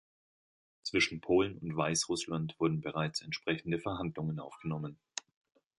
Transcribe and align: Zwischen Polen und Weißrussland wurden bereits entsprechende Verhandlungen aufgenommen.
Zwischen 0.81 1.21
Polen 1.21 1.59
und 1.59 1.77
Weißrussland 1.77 2.59
wurden 2.59 2.81
bereits 2.81 3.21
entsprechende 3.21 3.77
Verhandlungen 3.77 4.39
aufgenommen. 4.39 4.97